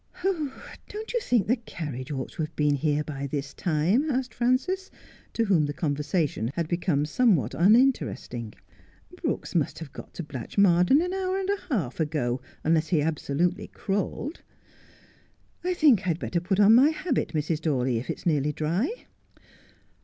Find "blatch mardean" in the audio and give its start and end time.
10.23-11.03